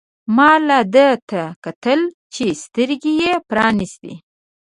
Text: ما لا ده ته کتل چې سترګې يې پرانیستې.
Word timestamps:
ما 0.35 0.51
لا 0.67 0.79
ده 0.95 1.07
ته 1.29 1.41
کتل 1.63 2.01
چې 2.33 2.45
سترګې 2.63 3.13
يې 3.23 3.33
پرانیستې. 3.49 4.13